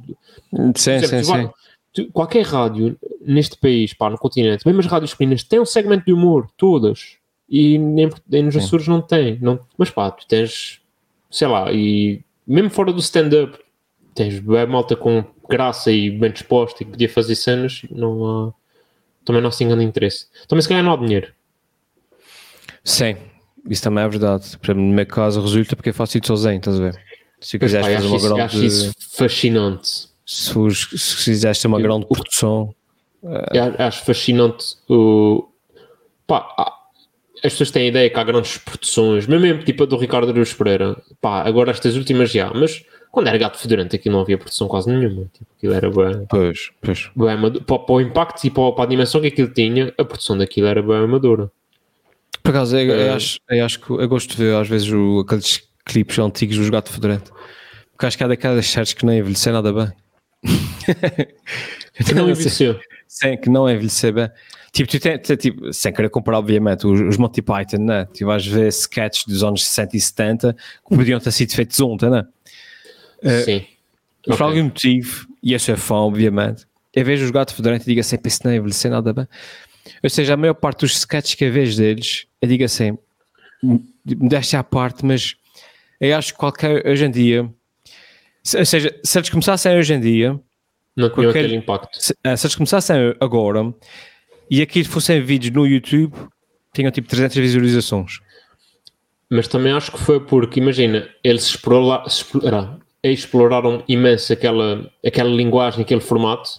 [0.75, 1.51] Sim, exemplo, sim, tu vai- sim.
[1.93, 6.05] tu- qualquer rádio neste país, pá, no continente, mesmo as rádios pequenas, tem um segmento
[6.05, 7.17] de humor, todas.
[7.49, 9.37] E nem, nem nos Açores não tem.
[9.41, 10.79] Não, mas pá, tu tens,
[11.31, 13.57] sei lá, e mesmo fora do stand-up,
[14.15, 18.53] tens bué malta com graça e bem disposta e podia fazer cenas, não há.
[19.25, 20.27] Também não se engana de interesse.
[20.47, 21.31] Também se calhar não há dinheiro.
[22.83, 23.15] Sim,
[23.69, 24.57] isso também é verdade.
[24.59, 26.99] Para mim, no meu caso, resulta porque eu faço isso sozinho, estás a ver?
[27.39, 28.41] Se quiseres fazer uma isso, grande.
[28.41, 29.89] acho isso fascinante.
[30.25, 30.53] Se,
[30.97, 32.73] se quiseres uma Eu- grande produção.
[33.23, 35.47] Eu acho fascinante o.
[36.27, 36.47] Pá,
[37.43, 40.55] as pessoas têm a ideia que há grandes produções, mesmo tipo a do Ricardo Araújo
[40.57, 40.97] Pereira.
[41.21, 44.89] Pá, agora estas últimas já, mas quando era gato fedorento aquilo não havia produção quase
[44.89, 45.29] nenhuma.
[45.33, 47.09] Tipo, aquilo era bem, Pois, pois.
[47.15, 50.37] bem para, para o impacto e para, para a dimensão que aquilo tinha, a produção
[50.37, 51.51] daquilo era bem amadora.
[52.43, 53.09] Por acaso, eu, eu É.
[53.13, 56.69] acho, eu acho que eu gosto de ver às vezes o- aqueles clipes antigos dos
[56.69, 57.31] Gato Fedorento.
[57.91, 59.91] Porque acho que há daquelas séries que não envelhecer nada bem.
[62.05, 62.79] Que não envelheceu.
[63.07, 64.29] Sim, que não envelhecer bem.
[64.71, 68.05] Tipo, tu tens, tipo, sem querer comparar, obviamente, os, os Monty Python, né?
[68.05, 70.53] Tu vais ver sketches dos anos 60 e 70
[70.89, 72.25] que podiam ter sido feitos ontem, né?
[73.45, 73.63] Sim.
[74.27, 77.91] Mas por algum motivo, e eu sou fã, obviamente, eu vejo os gatos fedorentes e
[77.91, 79.27] digo assim, "Pá, isso não é envelhecer nada bem.
[80.03, 82.97] Ou seja, a maior parte dos sketches que eu vejo deles, eu digo assim,
[83.61, 85.35] me deixa à parte, mas
[85.99, 87.49] eu acho que qualquer, hoje em dia,
[88.43, 90.39] se- ou seja, se eles começassem hoje em dia,
[90.95, 91.89] Não tinha aquele- aquele impacto.
[92.01, 93.73] se, eh, se eles começassem agora
[94.49, 96.13] e aquilo fossem vídeos no YouTube,
[96.73, 98.19] tinham tipo 300 visualizações.
[99.29, 105.81] Mas também acho que foi porque, imagina, eles explora- explora- exploraram imenso aquela, aquela linguagem,
[105.81, 106.49] aquele formato,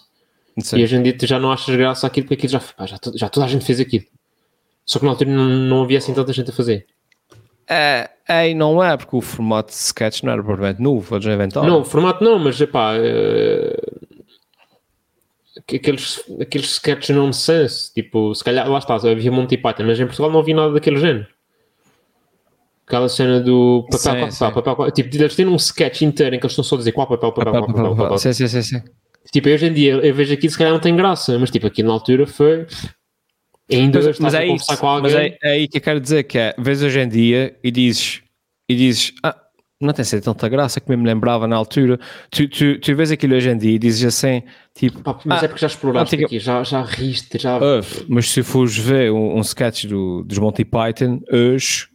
[0.59, 0.77] Sim.
[0.77, 2.97] e hoje em dia tu já não achas graça àquilo porque aquilo já, pá, já,
[3.15, 4.05] já toda a gente fez aquilo.
[4.85, 6.85] Só que na altura não, não havia assim tanta gente a fazer.
[7.67, 11.25] É, é, e não é, porque o formato de sketch não era propriamente novo, eles
[11.25, 11.67] inventaram.
[11.67, 12.93] Não, o formato não, mas epá,
[15.65, 20.05] que- aqueles, aqueles sketches nonsense, tipo, se calhar, lá está, havia Monty Python, mas em
[20.05, 21.27] Portugal não havia nada daquele género.
[22.85, 24.39] Aquela cena do papel, Sim, papel, sim.
[24.45, 26.91] papel, papel, tipo, eles têm um sketch inteiro em que eles estão só a dizer
[26.91, 28.03] qual papel, papel, qual pá, papel, pá, pá.
[28.03, 28.17] papel.
[28.19, 28.83] Sim, sim, sim, sim.
[29.31, 31.81] Tipo, hoje em dia eu vejo aquilo, se calhar não tem graça, mas tipo, aqui
[31.83, 32.65] na altura foi.
[33.71, 35.11] Ainda Mas, mas é conversar isso, com alguém.
[35.13, 37.71] mas é, é aí que eu quero dizer que é, vês hoje em dia e
[37.71, 38.21] dizes,
[38.69, 39.35] e dizes, ah,
[39.81, 41.99] não tem sido tanta graça que me lembrava na altura.
[42.29, 44.43] Tu, tu, tu vês aquilo hoje em dia e dizes assim,
[44.75, 47.57] tipo, Pá, mas ah, é porque já exploraste antiga- aqui, já, já riste, já.
[47.57, 51.87] Uf, mas se fores ver um, um sketch do, dos Monty Python, hoje,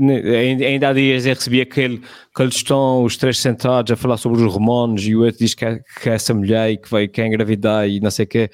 [0.00, 1.98] ainda, há dias eu recebi aquele
[2.34, 5.54] que eles estão os três sentados a falar sobre os romanos e o outro diz
[5.54, 8.24] que é, que é essa mulher e que vai que é engravidar e não sei
[8.24, 8.50] o quê.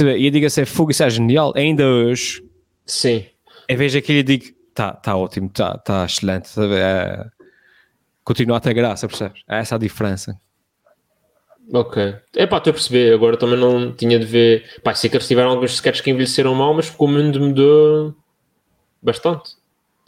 [0.00, 1.52] E eu digo assim, fogo, isso é genial.
[1.56, 2.42] Ainda hoje,
[2.86, 3.24] Sim.
[3.68, 6.54] eu vejo aquilo e digo, tá, tá ótimo, tá, tá excelente.
[6.54, 6.62] tá?
[6.64, 7.26] É,
[8.22, 9.42] continua a ter graça, percebes?
[9.48, 10.38] É essa a diferença.
[11.72, 12.16] Ok.
[12.34, 13.12] É pá, estou a perceber.
[13.12, 14.64] Agora também não tinha de ver.
[14.82, 18.14] Pá, sei que eles tiveram alguns sketches que envelheceram mal, mas porque o mundo mudou
[19.02, 19.57] bastante.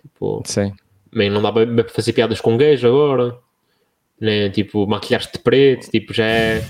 [0.02, 0.72] Tipo, Sim.
[1.12, 3.38] bem, não dá para fazer piadas com gays agora.
[4.20, 5.90] Nem tipo, maquilhar-te de preto.
[5.90, 6.68] Tipo, já é.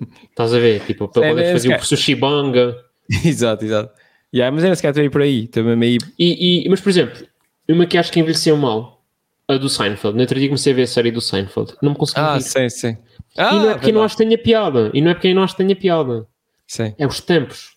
[0.30, 0.80] Estás a ver?
[0.86, 2.76] Tipo, para É, poderes é, fazer o sushi banga.
[3.24, 3.92] exato, exato.
[4.34, 5.48] Yeah, mas não se calhar por aí.
[5.48, 5.98] Também aí.
[6.18, 7.26] E, e- mas, por exemplo,
[7.68, 9.04] uma que acho que envelheceu mal,
[9.48, 10.14] a do Seinfeld.
[10.14, 11.74] No outro dia comecei a ver a série do Seinfeld.
[11.82, 12.42] Não me consegui Ah, rir.
[12.42, 12.96] sim, sim.
[13.36, 14.90] E não é porque eu não acho que tenha piada.
[14.94, 16.26] E não é porque não acho que tenha piada.
[16.66, 17.76] Sim, É os tempos.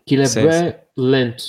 [0.00, 1.44] Aquilo é Sim, bem lento.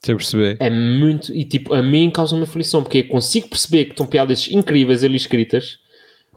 [0.00, 0.56] Estou a perceber.
[0.60, 1.32] É muito.
[1.34, 2.82] E tipo, a mim causa uma aflição.
[2.82, 5.78] Porque eu consigo perceber que estão piadas incríveis ali escritas.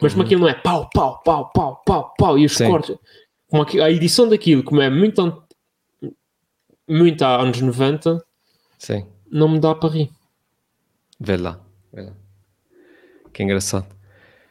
[0.02, 2.38] Mas como aquilo não é pau, pau, pau, pau, pau, pau.
[2.38, 2.68] E os Sim.
[2.68, 2.96] cortes.
[3.48, 5.38] Como a edição daquilo, como é muito, an-
[6.88, 8.24] muito há anos 90,
[8.78, 10.10] Sim, não me dá para rir.
[11.20, 11.60] vê lá.
[11.94, 12.14] Vê lá.
[13.32, 13.86] Que engraçado.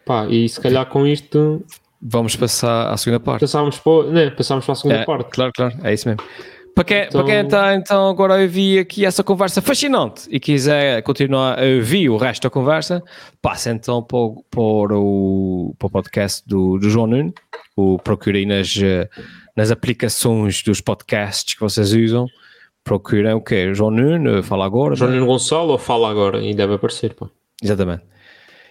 [0.07, 1.65] Pá, e se calhar com isto
[2.01, 3.41] Vamos passar à segunda parte.
[3.43, 5.31] passávamos para, né, passávamos para a segunda É, parte.
[5.31, 6.23] Claro, claro, é isso mesmo.
[6.75, 10.41] Para quem, Então- para quem está então agora a ouvir aqui essa conversa fascinante e
[10.41, 13.03] quiser continuar a ouvir o resto da conversa,
[13.43, 17.35] passa então para o, para o, para o podcast do, do João Nuno,
[17.77, 19.07] o procurem nas, eh,
[19.55, 22.27] nas aplicações dos podcasts que vocês usam,
[22.83, 23.75] procurem o quê?
[23.75, 24.95] João Nuno, fala agora.
[24.95, 25.17] João né?
[25.19, 27.29] Nuno Gonçalo ou fala agora e deve aparecer, pá.
[27.63, 28.03] Exatamente.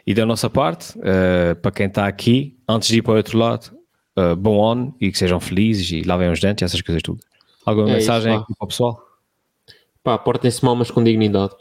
[0.07, 3.37] E da nossa parte, eh, para quem está aqui, antes de ir para o outro
[3.37, 3.69] lado,
[4.17, 7.19] eh, bom ano e que sejam felizes e lavem os dentes, essas coisas tudo.
[7.65, 9.05] Alguma É mensagem isso, aqui para o pessoal?
[10.03, 11.53] Pá, portem-se mal, mas com dignidade.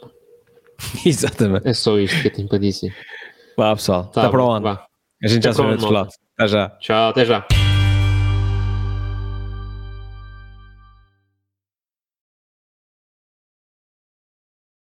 [1.05, 1.67] Exatamente.
[1.67, 2.95] É só isto que eu tenho para dizer.
[3.57, 4.63] Vá pessoal, Tá até para o bom, ano.
[4.63, 4.85] vá.
[5.23, 6.09] A gente já Até se vê do outro lado.
[6.37, 6.69] Até já.
[6.79, 7.45] Tchau, até já.